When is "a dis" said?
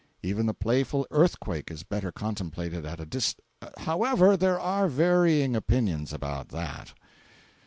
2.99-3.35